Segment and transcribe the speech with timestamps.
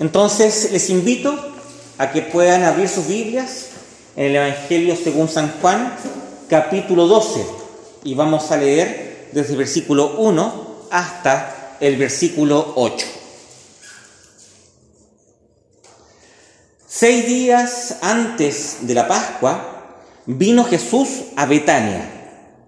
[0.00, 1.38] Entonces les invito
[1.98, 3.66] a que puedan abrir sus Biblias
[4.16, 5.94] en el Evangelio según San Juan,
[6.48, 7.46] capítulo 12,
[8.02, 13.06] y vamos a leer desde el versículo 1 hasta el versículo 8.
[16.88, 22.10] Seis días antes de la Pascua vino Jesús a Betania,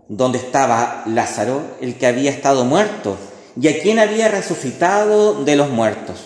[0.09, 3.17] donde estaba Lázaro, el que había estado muerto,
[3.61, 6.19] y a quien había resucitado de los muertos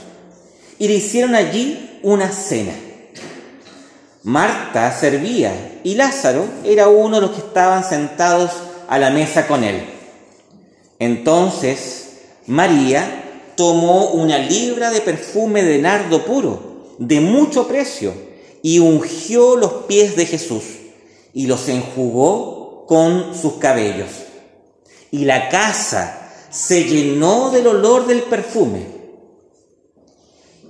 [0.80, 2.72] y le hicieron allí una cena.
[4.24, 8.50] Marta servía y Lázaro era uno de los que estaban sentados
[8.88, 9.84] a la mesa con él.
[10.98, 18.14] Entonces María tomó una libra de perfume de nardo puro, de mucho precio,
[18.62, 20.62] y ungió los pies de Jesús
[21.34, 24.08] y los enjugó con sus cabellos.
[25.10, 28.99] Y la casa se llenó del olor del perfume.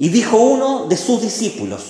[0.00, 1.82] Y dijo uno de sus discípulos,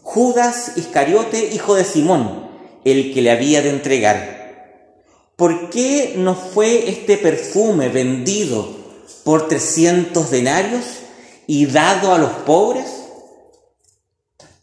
[0.00, 2.48] Judas Iscariote, hijo de Simón,
[2.86, 4.86] el que le había de entregar,
[5.36, 8.66] ¿por qué no fue este perfume vendido
[9.24, 10.84] por trescientos denarios
[11.46, 12.86] y dado a los pobres?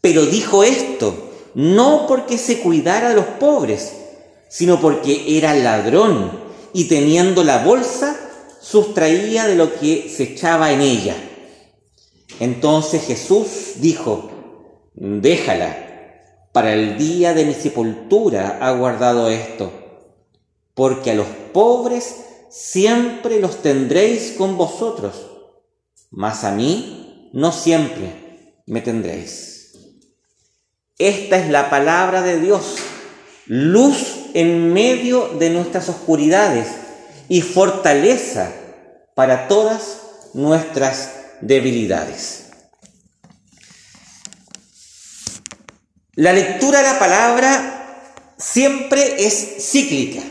[0.00, 3.92] Pero dijo esto no porque se cuidara de los pobres,
[4.48, 6.32] sino porque era ladrón
[6.72, 8.16] y teniendo la bolsa
[8.60, 11.14] sustraía de lo que se echaba en ella.
[12.40, 14.30] Entonces Jesús dijo,
[14.94, 15.76] déjala,
[16.52, 19.70] para el día de mi sepultura ha guardado esto,
[20.74, 22.16] porque a los pobres
[22.48, 25.26] siempre los tendréis con vosotros,
[26.10, 29.74] mas a mí no siempre me tendréis.
[30.98, 32.76] Esta es la palabra de Dios,
[33.46, 36.68] luz en medio de nuestras oscuridades
[37.28, 38.50] y fortaleza
[39.14, 40.00] para todas
[40.32, 42.46] nuestras debilidades.
[46.14, 50.22] La lectura de la palabra siempre es cíclica.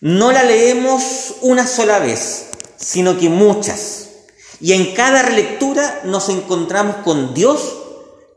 [0.00, 4.08] No la leemos una sola vez, sino que muchas.
[4.60, 7.76] Y en cada relectura nos encontramos con Dios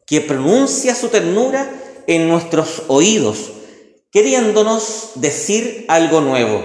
[0.05, 1.69] que pronuncia su ternura
[2.07, 3.51] en nuestros oídos,
[4.11, 6.61] queriéndonos decir algo nuevo.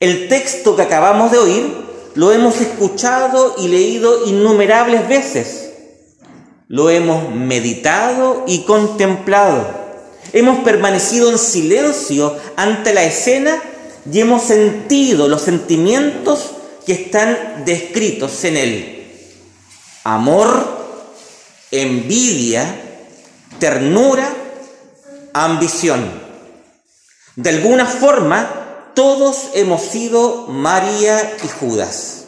[0.00, 1.81] El texto que acabamos de oír
[2.14, 5.70] lo hemos escuchado y leído innumerables veces.
[6.68, 9.66] Lo hemos meditado y contemplado.
[10.32, 13.62] Hemos permanecido en silencio ante la escena
[14.10, 16.52] y hemos sentido los sentimientos
[16.86, 19.06] que están descritos en él.
[20.04, 20.66] Amor,
[21.70, 22.64] envidia,
[23.58, 24.28] ternura,
[25.32, 26.22] ambición.
[27.36, 28.61] De alguna forma,
[28.94, 32.26] todos hemos sido María y Judas.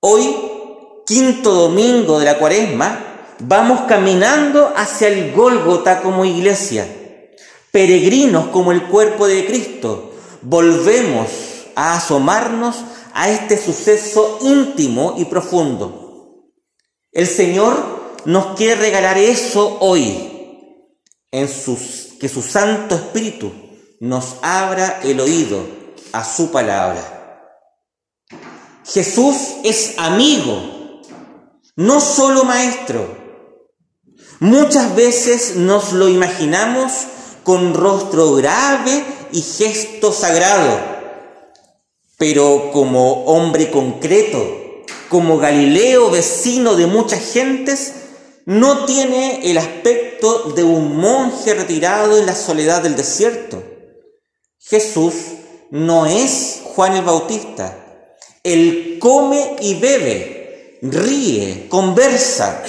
[0.00, 0.34] Hoy,
[1.06, 6.88] quinto domingo de la cuaresma, vamos caminando hacia el Gólgota como iglesia,
[7.70, 10.12] peregrinos como el cuerpo de Cristo.
[10.42, 11.28] Volvemos
[11.74, 12.76] a asomarnos
[13.12, 16.46] a este suceso íntimo y profundo.
[17.12, 20.28] El Señor nos quiere regalar eso hoy,
[21.30, 23.69] en sus, que su Santo Espíritu
[24.00, 25.62] nos abra el oído
[26.12, 27.52] a su palabra.
[28.86, 31.02] Jesús es amigo,
[31.76, 33.18] no solo maestro.
[34.40, 36.92] Muchas veces nos lo imaginamos
[37.44, 40.80] con rostro grave y gesto sagrado,
[42.16, 44.42] pero como hombre concreto,
[45.10, 47.92] como Galileo vecino de muchas gentes,
[48.46, 53.69] no tiene el aspecto de un monje retirado en la soledad del desierto
[54.62, 55.14] Jesús
[55.70, 58.06] no es Juan el Bautista.
[58.44, 62.62] Él come y bebe, ríe, conversa.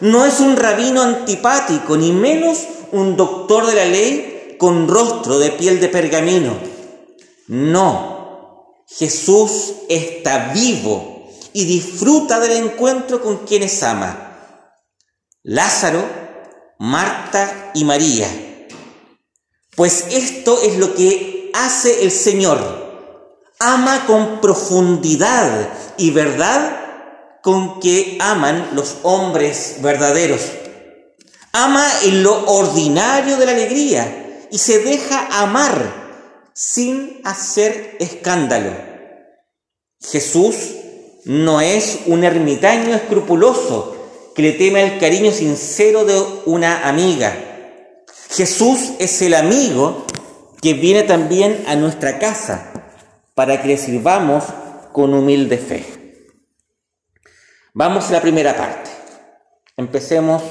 [0.00, 2.58] No es un rabino antipático, ni menos
[2.92, 6.58] un doctor de la ley con rostro de piel de pergamino.
[7.48, 14.36] No, Jesús está vivo y disfruta del encuentro con quienes ama.
[15.42, 16.04] Lázaro,
[16.78, 18.49] Marta y María
[19.80, 22.58] pues esto es lo que hace el Señor.
[23.58, 30.42] Ama con profundidad y verdad con que aman los hombres verdaderos.
[31.54, 38.72] Ama en lo ordinario de la alegría y se deja amar sin hacer escándalo.
[39.98, 40.56] Jesús
[41.24, 43.96] no es un ermitaño escrupuloso
[44.34, 47.46] que le teme el cariño sincero de una amiga
[48.30, 50.06] Jesús es el amigo
[50.62, 52.70] que viene también a nuestra casa
[53.34, 54.44] para que le sirvamos
[54.92, 55.84] con humilde fe.
[57.74, 58.88] Vamos a la primera parte.
[59.76, 60.44] Empecemos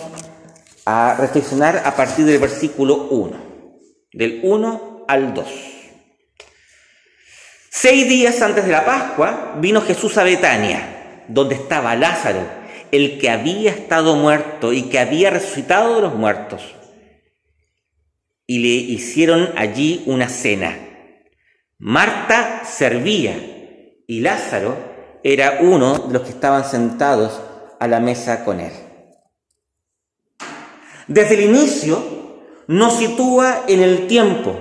[0.85, 3.37] a reflexionar a partir del versículo 1,
[4.11, 5.47] del 1 al 2.
[7.69, 12.45] Seis días antes de la Pascua vino Jesús a Betania, donde estaba Lázaro,
[12.91, 16.78] el que había estado muerto y que había resucitado de los muertos.
[18.49, 20.75] Y le hicieron allí una cena.
[21.77, 23.35] Marta servía
[24.07, 24.75] y Lázaro
[25.23, 27.39] era uno de los que estaban sentados
[27.79, 28.71] a la mesa con él.
[31.07, 32.03] Desde el inicio
[32.65, 34.57] nos sitúa en el tiempo.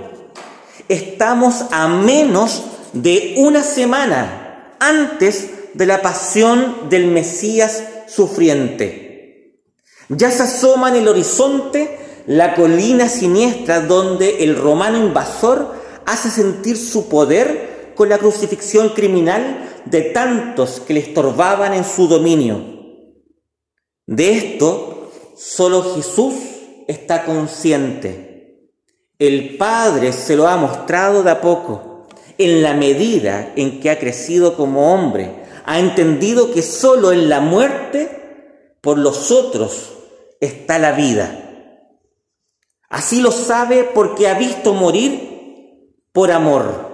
[0.87, 9.55] Estamos a menos de una semana antes de la pasión del Mesías sufriente.
[10.09, 15.73] Ya se asoma en el horizonte la colina siniestra donde el romano invasor
[16.05, 22.07] hace sentir su poder con la crucifixión criminal de tantos que le estorbaban en su
[22.07, 22.61] dominio.
[24.05, 26.35] De esto solo Jesús
[26.87, 28.69] está consciente.
[29.17, 32.05] El Padre se lo ha mostrado de a poco,
[32.37, 35.33] en la medida en que ha crecido como hombre,
[35.65, 39.93] ha entendido que solo en la muerte por los otros
[40.39, 41.47] está la vida.
[42.89, 46.89] Así lo sabe porque ha visto morir por amor.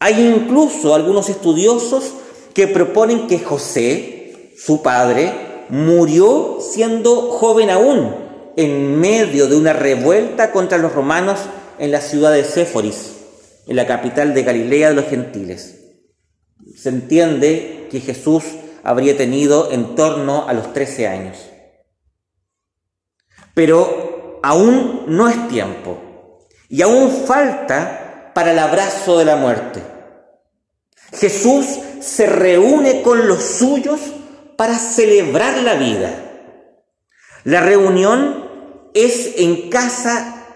[0.00, 2.12] Hay incluso algunos estudiosos
[2.52, 8.14] que proponen que José, su padre, murió siendo joven aún,
[8.56, 11.38] en medio de una revuelta contra los romanos
[11.78, 13.12] en la ciudad de Séforis,
[13.68, 15.78] en la capital de Galilea de los gentiles.
[16.76, 18.42] Se entiende que Jesús
[18.82, 21.38] habría tenido en torno a los 13 años.
[23.54, 24.11] Pero
[24.42, 29.82] aún no es tiempo y aún falta para el abrazo de la muerte.
[31.14, 31.66] Jesús
[32.00, 34.00] se reúne con los suyos
[34.56, 36.10] para celebrar la vida.
[37.44, 38.48] La reunión
[38.94, 40.46] es en casa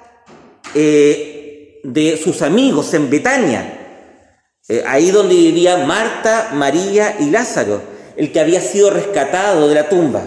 [0.75, 3.73] eh, de sus amigos en Betania,
[4.69, 7.81] eh, ahí donde vivían Marta, María y Lázaro,
[8.17, 10.23] el que había sido rescatado de la tumba.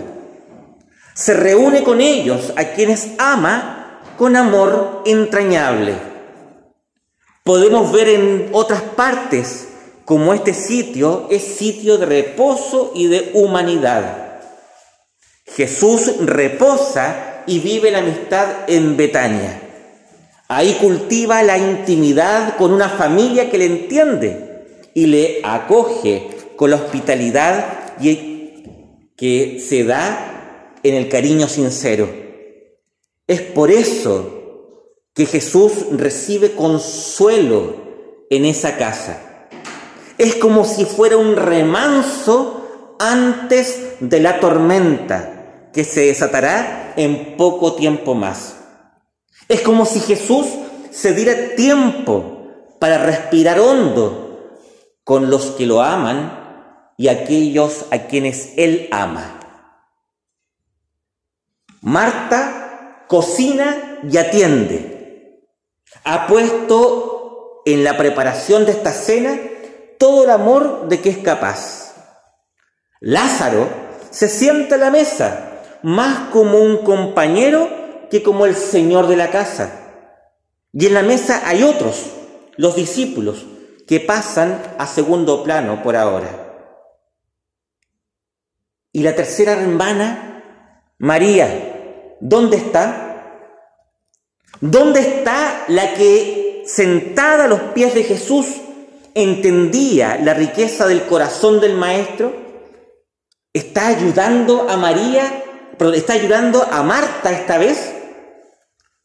[1.19, 5.95] Se reúne con ellos, a quienes ama con amor entrañable.
[7.43, 9.67] Podemos ver en otras partes
[10.05, 14.39] como este sitio es sitio de reposo y de humanidad.
[15.57, 19.61] Jesús reposa y vive la amistad en Betania.
[20.47, 26.77] Ahí cultiva la intimidad con una familia que le entiende y le acoge con la
[26.77, 27.97] hospitalidad
[29.17, 30.37] que se da
[30.83, 32.09] en el cariño sincero.
[33.27, 34.39] Es por eso
[35.13, 37.75] que Jesús recibe consuelo
[38.29, 39.47] en esa casa.
[40.17, 47.75] Es como si fuera un remanso antes de la tormenta que se desatará en poco
[47.75, 48.55] tiempo más.
[49.47, 50.45] Es como si Jesús
[50.91, 54.57] se diera tiempo para respirar hondo
[55.03, 59.38] con los que lo aman y aquellos a quienes Él ama.
[61.81, 65.43] Marta cocina y atiende.
[66.03, 69.39] Ha puesto en la preparación de esta cena
[69.97, 71.93] todo el amor de que es capaz.
[72.99, 73.67] Lázaro
[74.11, 77.69] se sienta a la mesa, más como un compañero
[78.09, 79.71] que como el señor de la casa.
[80.73, 82.05] Y en la mesa hay otros,
[82.57, 83.45] los discípulos,
[83.87, 86.45] que pasan a segundo plano por ahora.
[88.91, 90.28] Y la tercera hermana,
[90.99, 93.45] María, ¿dónde está?
[94.59, 98.47] ¿Dónde está la que sentada a los pies de Jesús
[99.15, 102.33] entendía la riqueza del corazón del maestro,
[103.53, 105.43] está ayudando a María,
[105.95, 107.95] está ayudando a Marta esta vez.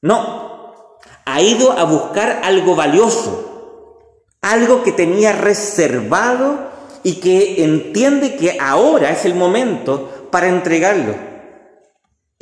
[0.02, 4.10] No, ha ido a buscar algo valioso,
[4.42, 6.72] algo que tenía reservado
[7.04, 11.33] y que entiende que ahora es el momento para entregarlo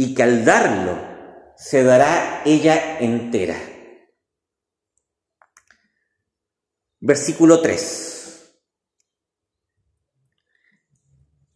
[0.02, 0.98] y que al darlo
[1.56, 3.56] se dará ella entera.
[6.98, 8.52] Versículo 3.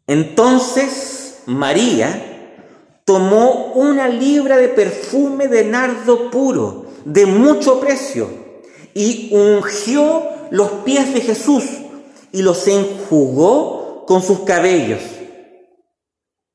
[0.06, 8.30] Entonces María tomó una libra de perfume de nardo puro, de mucho precio,
[8.94, 10.22] y ungió
[10.52, 11.64] los pies de Jesús
[12.30, 15.02] y los enjugó con sus cabellos.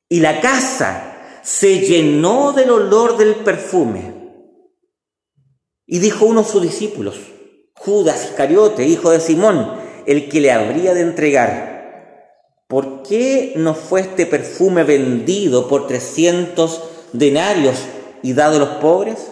[0.08, 1.11] Y la casa
[1.44, 4.14] se llenó del olor del perfume.
[5.86, 7.20] Y dijo uno de sus discípulos,
[7.76, 9.74] Judas Iscariote, hijo de Simón,
[10.06, 11.72] el que le habría de entregar.
[12.72, 16.82] ¿por qué no fue este perfume vendido por 300
[17.12, 17.76] denarios
[18.24, 19.28] y dado a los pobres?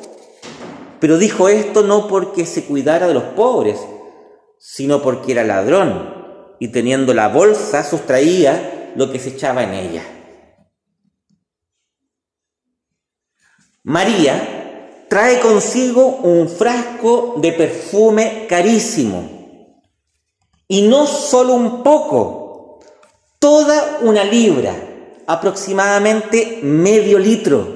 [0.99, 3.79] Pero dijo esto no porque se cuidara de los pobres,
[4.57, 10.03] sino porque era ladrón y teniendo la bolsa sustraía lo que se echaba en ella.
[13.89, 19.63] María trae consigo un frasco de perfume carísimo
[20.67, 22.81] y no solo un poco,
[23.39, 24.75] toda una libra,
[25.25, 27.67] aproximadamente medio litro.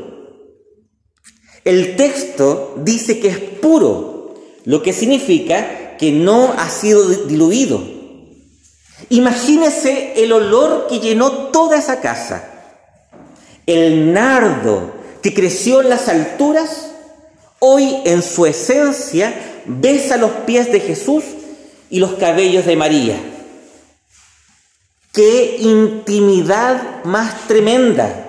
[1.65, 7.82] El texto dice que es puro, lo que significa que no ha sido diluido.
[9.10, 12.51] Imagínese el olor que llenó toda esa casa.
[13.65, 16.91] El nardo que creció en las alturas,
[17.59, 19.33] hoy en su esencia
[19.65, 21.23] besa los pies de Jesús
[21.89, 23.15] y los cabellos de María.
[25.13, 28.27] Qué intimidad más tremenda,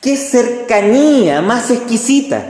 [0.00, 2.46] qué cercanía más exquisita.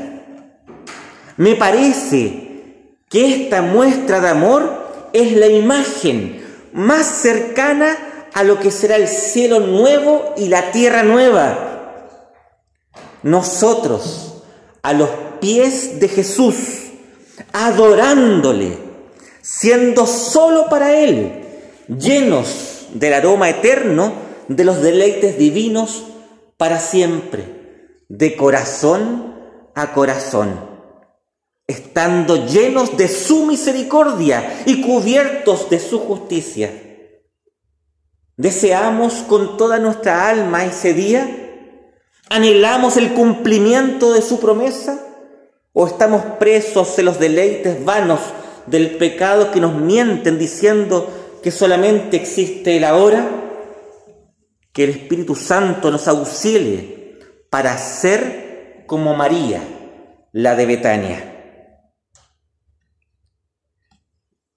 [1.39, 6.45] Me parece que esta muestra de amor es la imagen
[6.75, 7.97] más cercana
[8.35, 11.70] a lo que será el cielo nuevo y la tierra nueva.
[13.23, 14.43] Nosotros,
[14.83, 15.11] a los
[15.41, 16.57] pies de Jesús,
[17.53, 18.79] adorándole,
[19.43, 21.45] siendo solo para Él,
[21.89, 24.13] llenos del aroma eterno
[24.49, 26.05] de los deleites divinos
[26.57, 27.45] para siempre,
[28.09, 29.35] de corazón
[29.75, 30.71] a corazón
[31.71, 36.73] estando llenos de su misericordia y cubiertos de su justicia.
[38.37, 41.40] ¿Deseamos con toda nuestra alma ese día?
[42.33, 45.05] ¿Anhelamos el cumplimiento de su promesa?
[45.73, 48.21] ¿O estamos presos en los deleites vanos
[48.67, 51.11] del pecado que nos mienten diciendo
[51.43, 53.29] que solamente existe el ahora?
[54.73, 57.19] Que el Espíritu Santo nos auxilie
[57.51, 59.65] para ser como María,
[60.31, 61.37] la de Betania.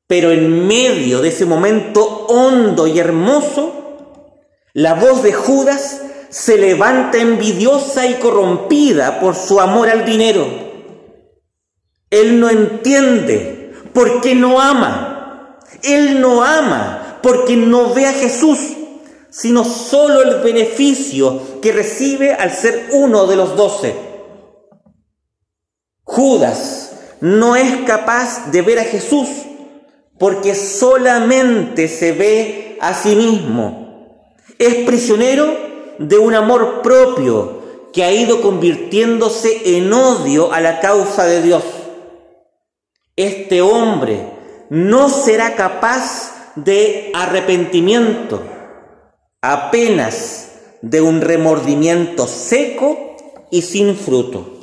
[0.05, 4.37] Pero en medio de ese momento hondo y hermoso,
[4.73, 6.01] la voz de Judas
[6.33, 10.47] se levanta envidiosa y corrompida por su amor al dinero.
[12.09, 15.59] Él no entiende porque no ama.
[15.83, 18.57] Él no ama porque no ve a Jesús,
[19.29, 23.95] sino solo el beneficio que recibe al ser uno de los doce.
[26.03, 29.29] Judas no es capaz de ver a Jesús
[30.17, 34.35] porque solamente se ve a sí mismo.
[34.57, 37.61] Es prisionero de un amor propio
[37.93, 41.63] que ha ido convirtiéndose en odio a la causa de Dios.
[43.15, 44.31] Este hombre
[44.69, 48.41] no será capaz de arrepentimiento,
[49.41, 53.15] apenas de un remordimiento seco
[53.51, 54.59] y sin fruto.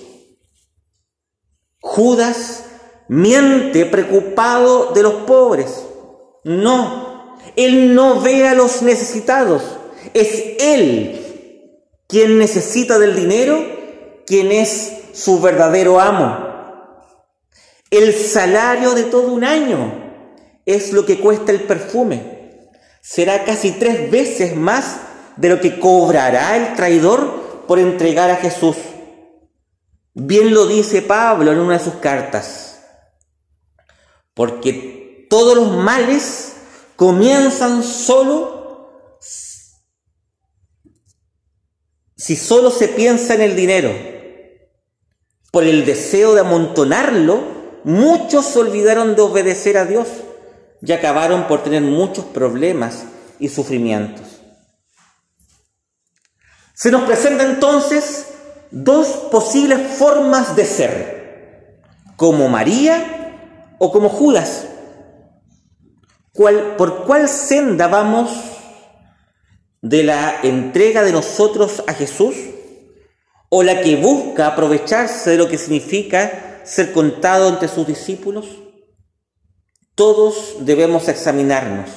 [1.80, 2.64] Judas
[3.08, 5.84] miente preocupado de los pobres.
[6.44, 9.62] No, Él no ve a los necesitados.
[10.14, 11.20] Es Él
[12.06, 13.64] quien necesita del dinero,
[14.26, 16.50] quien es su verdadero amo.
[17.90, 20.10] El salario de todo un año
[20.66, 22.68] es lo que cuesta el perfume.
[23.00, 25.00] Será casi tres veces más
[25.36, 28.76] de lo que cobrará el traidor por entregar a Jesús.
[30.14, 32.80] Bien lo dice Pablo en una de sus cartas.
[34.34, 36.52] Porque todos los males
[36.96, 38.59] comienzan solo
[42.20, 43.90] si solo se piensa en el dinero.
[45.50, 47.40] Por el deseo de amontonarlo,
[47.82, 50.06] muchos se olvidaron de obedecer a Dios
[50.82, 53.04] y acabaron por tener muchos problemas
[53.38, 54.42] y sufrimientos.
[56.74, 58.26] Se nos presenta entonces
[58.70, 61.80] dos posibles formas de ser,
[62.16, 64.66] como María o como Judas?
[66.34, 68.50] ¿Por cuál senda vamos
[69.82, 72.34] de la entrega de nosotros a Jesús?
[73.49, 78.46] ¿O la que busca aprovecharse de lo que significa ser contado entre sus discípulos?
[79.94, 81.90] Todos debemos examinarnos.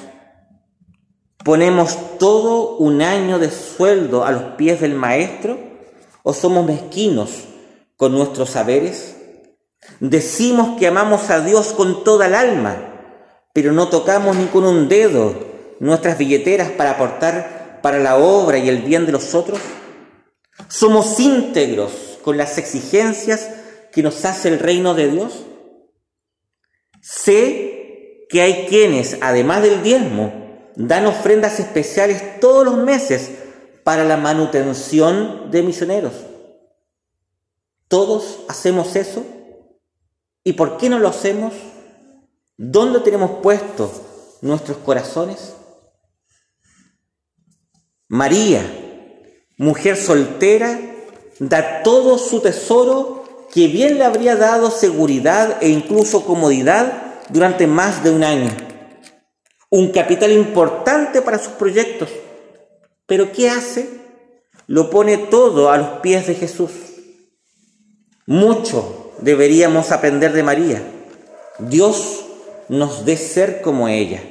[1.44, 5.58] ¿Ponemos todo un año de sueldo a los pies del Maestro
[6.24, 7.32] o somos mezquinos
[7.98, 9.18] con nuestros saberes?
[10.00, 12.78] Decimos que amamos a Dios con toda el alma,
[13.54, 15.36] pero no tocamos ni con un dedo
[15.80, 19.60] nuestras billeteras para aportar para la obra y el bien de los otros.
[20.70, 21.92] Somos íntegros
[22.24, 23.50] con las exigencias
[23.92, 25.44] que nos hace el reino de Dios.
[27.02, 33.32] Sé que hay quienes, además del diezmo, dan ofrendas especiales todos los meses
[33.84, 36.14] para la manutención de misioneros.
[37.90, 39.26] ¿Todos hacemos eso?
[40.46, 41.54] ¿Y por qué no lo hacemos?
[42.56, 43.92] ¿Dónde tenemos puestos
[44.42, 45.54] nuestros corazones?
[48.14, 48.62] María,
[49.58, 50.80] mujer soltera,
[51.40, 58.04] da todo su tesoro que bien le habría dado seguridad e incluso comodidad durante más
[58.04, 58.52] de un año.
[59.72, 62.12] Un capital importante para sus proyectos.
[63.08, 63.90] Pero ¿qué hace?
[64.68, 66.70] Lo pone todo a los pies de Jesús.
[68.28, 70.84] Mucho deberíamos aprender de María.
[71.58, 72.26] Dios
[72.70, 74.22] nos dé ser como ella.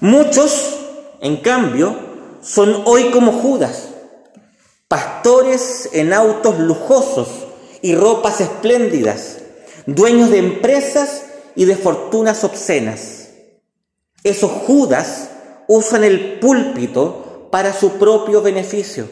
[0.00, 0.80] Muchos,
[1.24, 1.96] en cambio,
[2.42, 3.88] son hoy como Judas,
[4.88, 7.28] pastores en autos lujosos
[7.80, 9.38] y ropas espléndidas,
[9.86, 11.24] dueños de empresas
[11.56, 13.30] y de fortunas obscenas.
[14.22, 15.30] Esos Judas
[15.66, 19.08] usan el púlpito para su propio beneficio.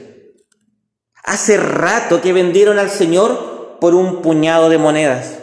[1.25, 5.39] Hace rato que vendieron al Señor por un puñado de monedas.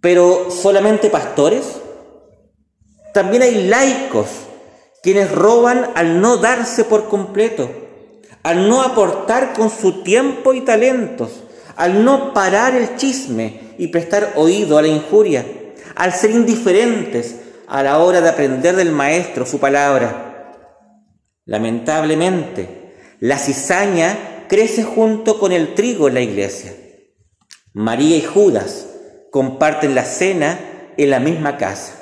[0.00, 1.62] Pero solamente pastores.
[3.14, 4.48] También hay laicos
[5.02, 7.68] quienes roban al no darse por completo,
[8.42, 11.42] al no aportar con su tiempo y talentos,
[11.76, 15.44] al no parar el chisme y prestar oído a la injuria,
[15.96, 20.54] al ser indiferentes a la hora de aprender del Maestro su palabra.
[21.44, 26.74] Lamentablemente, la cizaña crece junto con el trigo en la iglesia.
[27.72, 28.86] María y Judas
[29.30, 30.58] comparten la cena
[30.96, 32.01] en la misma casa.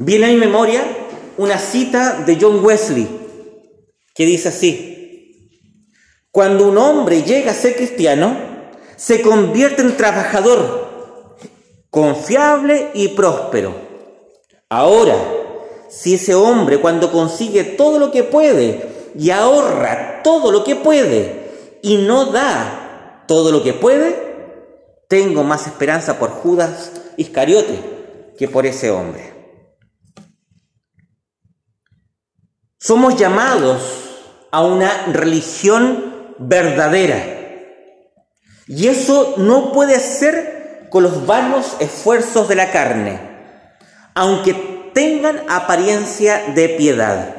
[0.00, 0.84] Viene a mi memoria
[1.38, 3.08] una cita de John Wesley
[4.14, 5.50] que dice así,
[6.30, 8.36] cuando un hombre llega a ser cristiano,
[8.94, 11.34] se convierte en trabajador
[11.90, 13.74] confiable y próspero.
[14.68, 15.16] Ahora,
[15.90, 21.80] si ese hombre cuando consigue todo lo que puede y ahorra todo lo que puede
[21.82, 24.14] y no da todo lo que puede,
[25.08, 27.80] tengo más esperanza por Judas Iscariote
[28.38, 29.27] que por ese hombre.
[32.80, 33.82] Somos llamados
[34.52, 37.34] a una religión verdadera.
[38.68, 43.18] Y eso no puede ser con los vanos esfuerzos de la carne,
[44.14, 44.54] aunque
[44.94, 47.34] tengan apariencia de piedad.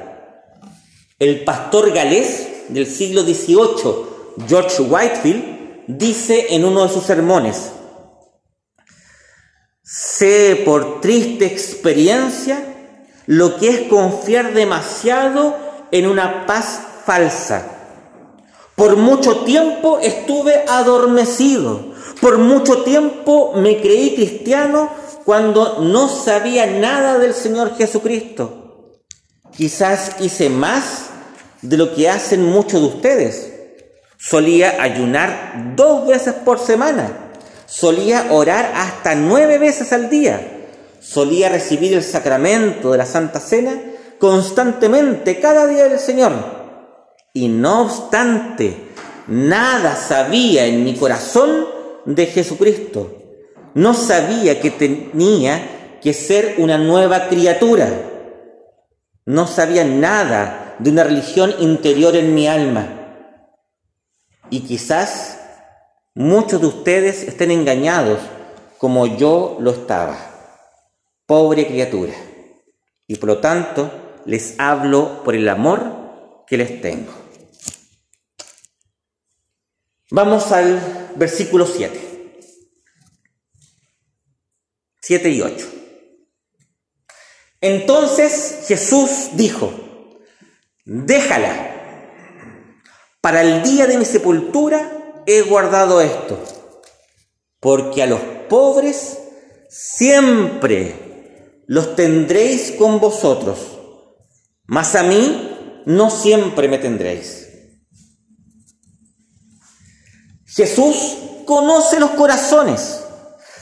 [1.17, 7.71] El pastor galés del siglo XVIII, George Whitefield, dice en uno de sus sermones,
[9.83, 12.68] sé por triste experiencia
[13.29, 15.55] lo que es confiar demasiado
[15.91, 17.63] en una paz falsa.
[18.75, 21.89] Por mucho tiempo estuve adormecido
[22.21, 24.89] por mucho tiempo me creí cristiano
[25.23, 28.99] cuando no sabía nada del Señor Jesucristo.
[29.55, 31.05] Quizás hice más
[31.61, 33.53] de lo que hacen muchos de ustedes.
[34.17, 37.31] Solía ayunar dos veces por semana.
[37.65, 40.58] Solía orar hasta nueve veces al día.
[40.99, 43.73] Solía recibir el sacramento de la Santa Cena
[44.19, 46.33] constantemente cada día del Señor.
[47.33, 48.89] Y no obstante,
[49.27, 51.65] nada sabía en mi corazón
[52.05, 53.15] de Jesucristo.
[53.73, 57.87] No sabía que tenía que ser una nueva criatura.
[59.25, 62.87] No sabía nada de una religión interior en mi alma.
[64.49, 65.39] Y quizás
[66.15, 68.19] muchos de ustedes estén engañados
[68.79, 70.28] como yo lo estaba.
[71.29, 72.15] Pobre criatura.
[73.05, 77.13] Y por lo tanto les hablo por el amor que les tengo.
[80.09, 81.99] Vamos al versículo 7.
[85.03, 85.71] 7 y 8.
[87.61, 89.71] Entonces Jesús dijo,
[90.83, 91.75] déjala,
[93.21, 96.43] para el día de mi sepultura he guardado esto,
[97.59, 99.19] porque a los pobres
[99.69, 101.08] siempre
[101.69, 103.59] los tendréis con vosotros,
[104.65, 105.51] mas a mí
[105.85, 107.47] no siempre me tendréis.
[110.47, 110.95] Jesús
[111.45, 113.01] conoce los corazones,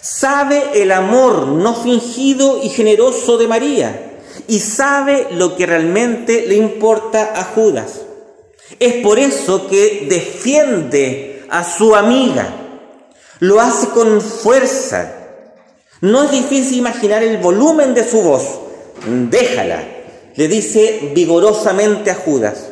[0.01, 6.55] sabe el amor no fingido y generoso de María y sabe lo que realmente le
[6.55, 8.03] importa a Judas.
[8.79, 12.53] Es por eso que defiende a su amiga,
[13.39, 15.16] lo hace con fuerza.
[16.01, 18.59] No es difícil imaginar el volumen de su voz.
[19.29, 19.83] Déjala,
[20.35, 22.69] le dice vigorosamente a Judas.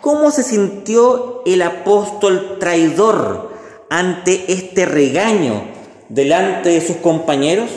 [0.00, 3.50] ¿Cómo se sintió el apóstol traidor
[3.90, 5.64] ante este regaño
[6.08, 7.70] delante de sus compañeros?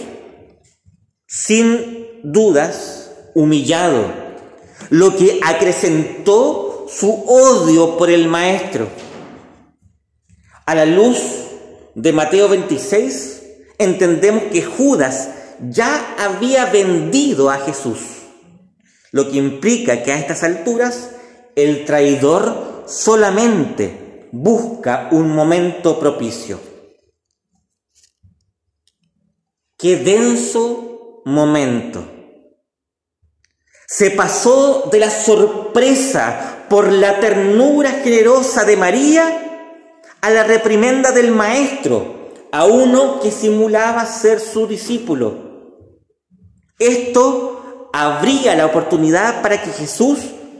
[1.33, 4.05] sin dudas humillado,
[4.91, 8.87] lo que acrecentó su odio por el maestro.
[10.67, 11.17] A la luz
[11.95, 13.42] de Mateo 26,
[13.83, 15.29] entendemos que Judas
[15.69, 17.99] ya había vendido a Jesús,
[19.11, 21.11] lo que implica que a estas alturas
[21.55, 26.59] el traidor solamente busca un momento propicio.
[29.77, 32.09] Qué denso momento.
[33.85, 39.53] Se pasó de la sorpresa por la ternura generosa de María
[40.21, 42.22] a la reprimenda del maestro,
[42.53, 45.89] a uno que simulaba ser su discípulo.
[46.77, 50.19] Esto abría la oportunidad para que Jesús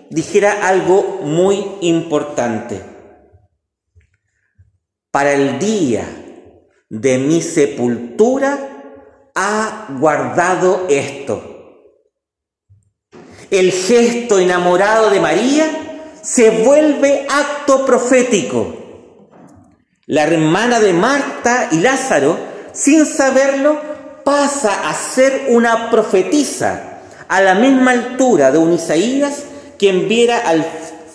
[0.10, 2.82] dijera algo muy importante.
[5.12, 6.04] Para el día
[6.90, 11.44] de mi sepultura ha guardado esto.
[13.52, 18.83] El gesto enamorado de María se vuelve acto profético.
[20.06, 22.38] La hermana de Marta y Lázaro,
[22.74, 23.80] sin saberlo,
[24.26, 29.44] pasa a ser una profetisa a la misma altura de un Isaías
[29.80, 30.66] quien viera al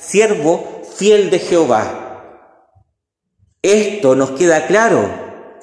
[0.00, 2.54] siervo fiel de Jehová.
[3.60, 5.06] Esto nos queda claro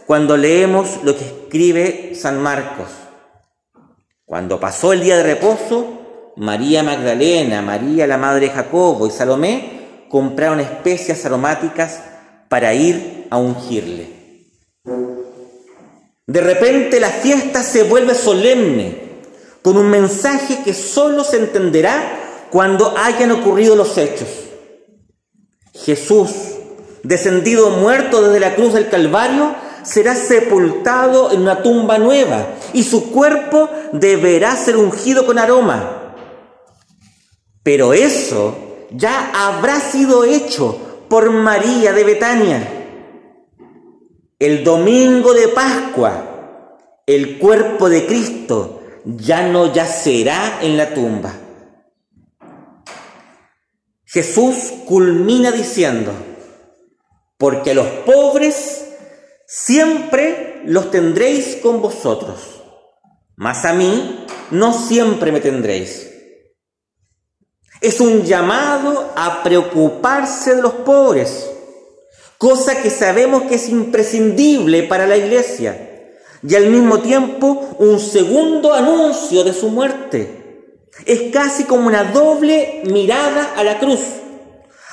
[0.05, 2.89] cuando leemos lo que escribe San Marcos.
[4.23, 10.05] Cuando pasó el día de reposo, María Magdalena, María la madre de Jacobo y Salomé
[10.09, 12.01] compraron especias aromáticas
[12.49, 14.15] para ir a ungirle.
[16.27, 19.03] De repente la fiesta se vuelve solemne,
[19.62, 24.27] con un mensaje que solo se entenderá cuando hayan ocurrido los hechos.
[25.73, 26.31] Jesús,
[27.03, 33.12] descendido muerto desde la cruz del Calvario, será sepultado en una tumba nueva y su
[33.12, 36.15] cuerpo deberá ser ungido con aroma.
[37.62, 38.55] Pero eso
[38.91, 42.71] ya habrá sido hecho por María de Betania.
[44.39, 51.33] El domingo de Pascua, el cuerpo de Cristo ya no yacerá en la tumba.
[54.05, 56.11] Jesús culmina diciendo,
[57.37, 58.85] porque a los pobres
[59.45, 62.63] siempre los tendréis con vosotros,
[63.35, 66.14] mas a mí no siempre me tendréis.
[67.81, 71.49] Es un llamado a preocuparse de los pobres,
[72.38, 76.13] cosa que sabemos que es imprescindible para la iglesia,
[76.47, 80.45] y al mismo tiempo un segundo anuncio de su muerte
[81.05, 83.99] es casi como una doble mirada a la cruz,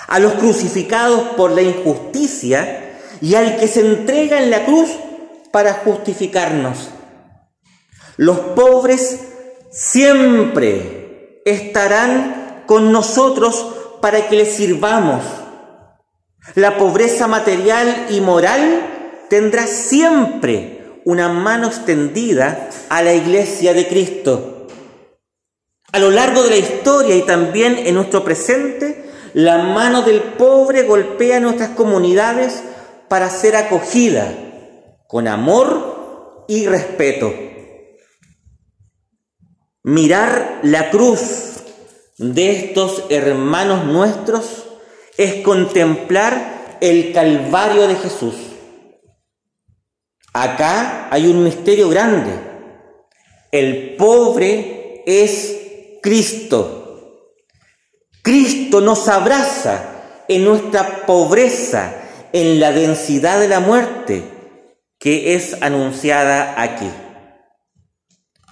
[0.09, 4.91] a los crucificados por la injusticia y al que se entrega en la cruz
[5.53, 6.89] para justificarnos.
[8.17, 9.21] Los pobres
[9.71, 12.42] siempre estarán
[12.73, 13.67] con nosotros
[14.01, 15.23] para que les sirvamos.
[16.55, 24.69] La pobreza material y moral tendrá siempre una mano extendida a la iglesia de Cristo.
[25.93, 29.05] A lo largo de la historia y también en nuestro presente,
[29.35, 32.63] la mano del pobre golpea nuestras comunidades
[33.09, 34.33] para ser acogida
[35.07, 37.35] con amor y respeto.
[39.83, 41.52] Mirar la cruz
[42.23, 44.65] de estos hermanos nuestros
[45.19, 48.35] es contemplar el Calvario de Jesús.
[50.33, 52.31] Acá hay un misterio grande.
[53.51, 55.59] El pobre es
[56.01, 57.35] Cristo.
[58.23, 61.93] Cristo nos abraza en nuestra pobreza,
[62.33, 64.23] en la densidad de la muerte
[64.99, 66.89] que es anunciada aquí.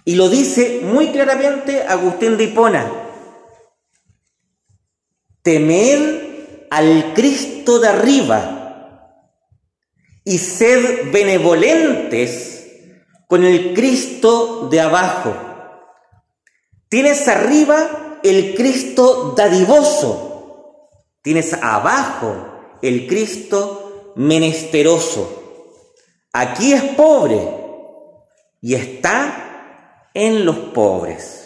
[0.04, 2.99] Y lo dice muy claramente Agustín de Hipona.
[5.42, 9.16] Temed al Cristo de arriba
[10.24, 12.66] y sed benevolentes
[13.26, 15.50] con el Cristo de abajo
[16.90, 20.88] Tienes arriba el Cristo dadivoso.
[21.22, 25.70] Tienes abajo el Cristo menesteroso.
[26.32, 27.48] Aquí es pobre
[28.60, 31.39] y está en los pobres.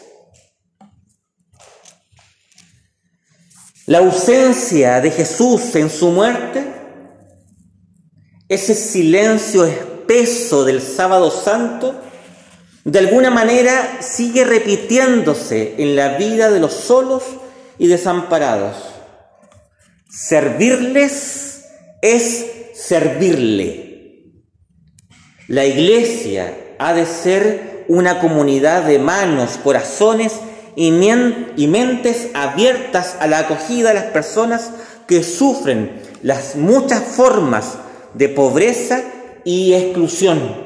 [3.86, 6.64] La ausencia de Jesús en su muerte,
[8.48, 12.00] ese silencio espeso del sábado santo,
[12.84, 17.24] de alguna manera sigue repitiéndose en la vida de los solos
[17.78, 18.76] y desamparados.
[20.08, 21.64] Servirles
[22.00, 24.32] es servirle.
[25.46, 30.32] La iglesia ha de ser una comunidad de manos, corazones
[30.76, 30.90] y,
[31.68, 34.70] mentes abiertas a la acogida de las personas
[35.06, 37.76] que sufren las muchas formas
[38.14, 39.02] de pobreza
[39.44, 40.64] y exclusión.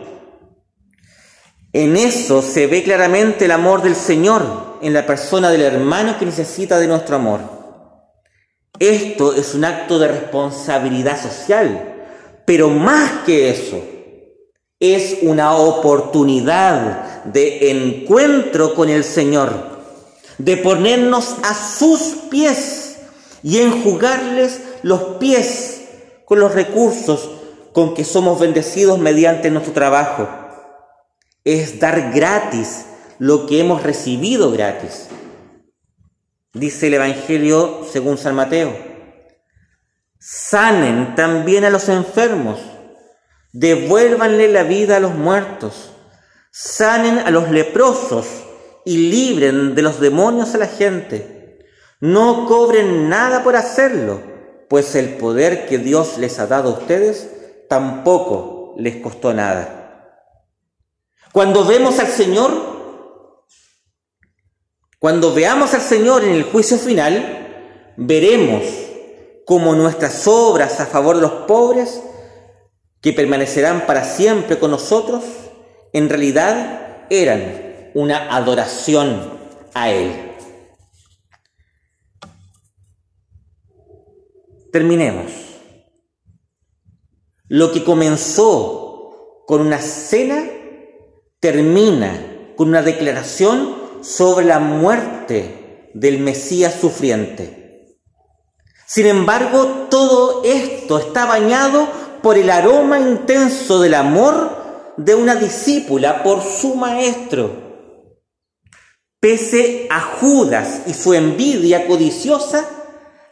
[1.73, 6.27] En eso se ve claramente el amor del Señor en la persona del hermano que
[6.27, 7.41] necesita de nuestro amor.
[8.79, 11.97] Esto es un acto de responsabilidad social,
[12.45, 13.83] pero más que eso,
[14.81, 19.78] es una oportunidad de encuentro con el Señor,
[20.39, 22.97] de ponernos a sus pies
[23.43, 25.83] y enjugarles los pies
[26.25, 27.31] con los recursos
[27.73, 30.29] con que somos bendecidos mediante nuestro trabajo.
[31.45, 32.87] Es dar gratis
[33.19, 35.09] lo que hemos recibido gratis.
[36.53, 38.77] Dice el Evangelio según San Mateo.
[40.19, 42.59] Sanen también a los enfermos
[43.53, 45.91] devuélvanle la vida a los muertos,
[46.51, 48.27] sanen a los leprosos
[48.89, 51.59] y libren de los demonios a la gente.
[52.01, 54.23] No cobren nada por hacerlo,
[54.71, 57.29] pues el poder que Dios les ha dado a ustedes
[57.69, 60.25] tampoco les costó nada.
[61.33, 62.51] Cuando vemos al Señor,
[64.99, 68.63] cuando veamos al Señor en el juicio final, veremos
[69.45, 72.03] cómo nuestras obras a favor de los pobres
[73.03, 75.25] que permanecerán para siempre con nosotros,
[75.93, 79.39] en realidad eran una adoración
[79.75, 80.13] a Él.
[84.73, 85.33] Terminemos.
[87.49, 90.45] Lo que comenzó con una cena
[91.41, 97.97] termina con una declaración sobre la muerte del Mesías sufriente.
[98.87, 101.89] Sin embargo, todo esto está bañado
[102.23, 107.68] por el aroma intenso del amor de una discípula por su maestro.
[109.21, 112.65] Pese a Judas y su envidia codiciosa,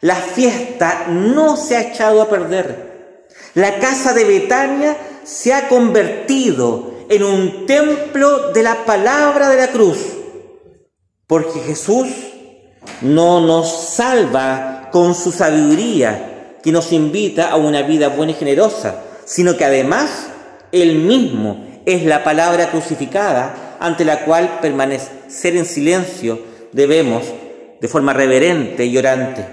[0.01, 3.27] la fiesta no se ha echado a perder.
[3.55, 9.69] La casa de Betania se ha convertido en un templo de la palabra de la
[9.69, 9.99] cruz,
[11.29, 12.09] porque Jesús
[13.01, 19.05] no nos salva con su sabiduría, que nos invita a una vida buena y generosa,
[19.25, 20.11] sino que además
[20.73, 26.39] Él mismo es la palabra crucificada ante la cual permanecer en silencio
[26.73, 27.25] debemos
[27.81, 29.47] de forma reverente y orante.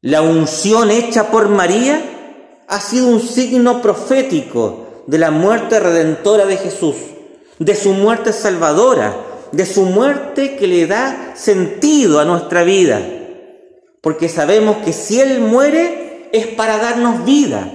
[0.00, 2.00] La unción hecha por María
[2.68, 6.96] ha sido un signo profético de la muerte redentora de Jesús,
[7.58, 9.16] de su muerte salvadora,
[9.52, 13.00] de su muerte que le da sentido a nuestra vida
[14.04, 17.72] porque sabemos que si Él muere es para darnos vida.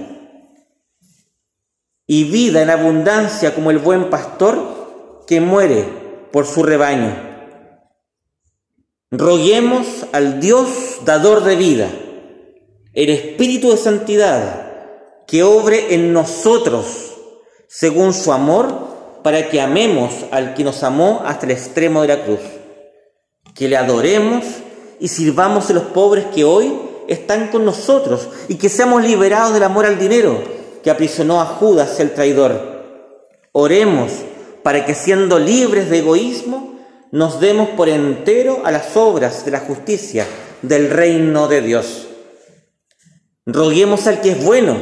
[2.12, 5.84] Y vida en abundancia como el buen pastor que muere
[6.32, 7.14] por su rebaño.
[9.12, 10.68] Roguemos al Dios
[11.04, 11.88] dador de vida,
[12.94, 14.72] el Espíritu de Santidad,
[15.28, 17.12] que obre en nosotros
[17.68, 22.24] según su amor, para que amemos al que nos amó hasta el extremo de la
[22.24, 22.40] cruz,
[23.54, 24.44] que le adoremos
[24.98, 29.62] y sirvamos a los pobres que hoy están con nosotros y que seamos liberados del
[29.62, 32.80] amor al dinero que aprisionó a Judas el traidor.
[33.52, 34.12] Oremos
[34.62, 36.78] para que siendo libres de egoísmo
[37.10, 40.26] nos demos por entero a las obras de la justicia
[40.62, 42.06] del reino de Dios.
[43.46, 44.76] Roguemos al que es bueno,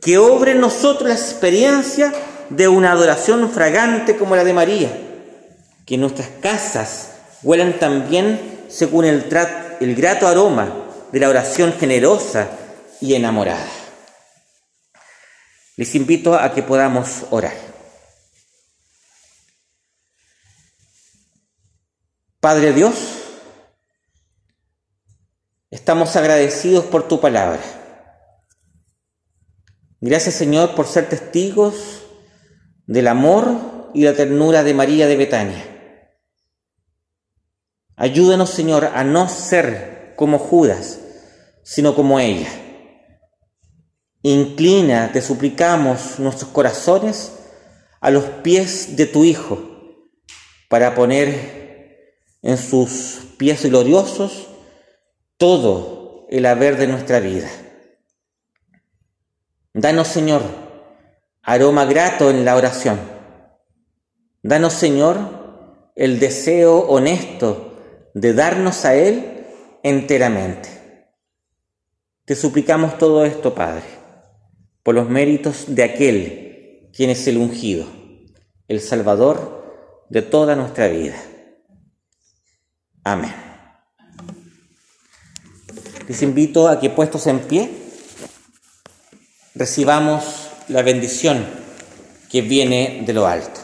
[0.00, 2.12] que obre en nosotros la experiencia
[2.50, 4.90] de una adoración fragante como la de María,
[5.84, 7.10] que nuestras casas
[7.42, 9.26] huelan también según el,
[9.80, 10.72] el grato aroma
[11.12, 12.48] de la oración generosa
[13.00, 13.85] y enamorada.
[15.76, 17.54] Les invito a que podamos orar.
[22.40, 22.94] Padre Dios,
[25.70, 27.60] estamos agradecidos por tu palabra.
[30.00, 32.02] Gracias Señor por ser testigos
[32.86, 35.76] del amor y la ternura de María de Betania.
[37.96, 41.00] Ayúdanos, Señor, a no ser como Judas,
[41.64, 42.48] sino como ella.
[44.28, 47.30] Inclina, te suplicamos, nuestros corazones
[48.00, 49.60] a los pies de tu Hijo,
[50.68, 54.48] para poner en sus pies gloriosos
[55.36, 57.48] todo el haber de nuestra vida.
[59.72, 60.42] Danos, Señor,
[61.40, 62.98] aroma grato en la oración.
[64.42, 67.78] Danos, Señor, el deseo honesto
[68.12, 69.46] de darnos a Él
[69.84, 70.68] enteramente.
[72.24, 73.84] Te suplicamos todo esto, Padre,
[74.86, 77.88] por los méritos de aquel quien es el ungido.
[78.68, 81.20] el Salvador de toda nuestra vida.
[83.02, 83.34] Amén.
[86.06, 87.68] Les invito a que puestos en pie,
[89.56, 91.44] recibamos la bendición
[92.30, 93.60] que viene de lo alto.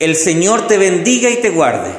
[0.00, 1.96] El Señor te bendiga y te guarde.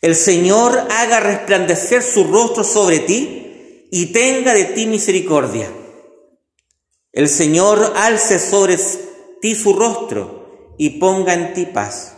[0.00, 3.39] El Señor haga resplandecer su rostro sobre ti
[3.90, 5.68] y tenga de ti misericordia.
[7.12, 8.78] El Señor alce sobre
[9.40, 12.16] ti su rostro y ponga en ti paz.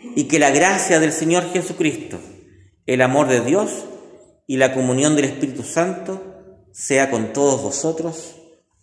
[0.00, 2.18] Y que la gracia del Señor Jesucristo,
[2.86, 3.84] el amor de Dios
[4.46, 6.22] y la comunión del Espíritu Santo
[6.72, 8.36] sea con todos vosotros.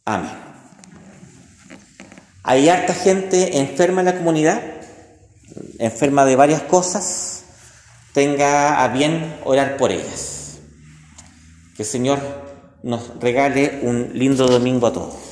[0.05, 0.31] Amén.
[2.43, 4.61] Hay harta gente enferma en la comunidad,
[5.79, 7.43] enferma de varias cosas.
[8.13, 10.34] Tenga a bien orar por ellas.
[11.75, 12.19] Que el Señor
[12.83, 15.24] nos regale un lindo domingo a todos.